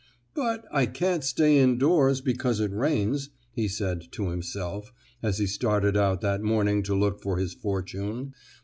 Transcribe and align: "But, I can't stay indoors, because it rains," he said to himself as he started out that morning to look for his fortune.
"But, 0.33 0.65
I 0.71 0.87
can't 0.87 1.23
stay 1.23 1.59
indoors, 1.59 2.21
because 2.21 2.59
it 2.59 2.71
rains," 2.71 3.29
he 3.51 3.67
said 3.67 4.11
to 4.13 4.29
himself 4.29 4.91
as 5.21 5.37
he 5.37 5.45
started 5.45 5.95
out 5.95 6.21
that 6.21 6.41
morning 6.41 6.81
to 6.85 6.95
look 6.95 7.21
for 7.21 7.37
his 7.37 7.53
fortune. 7.53 8.33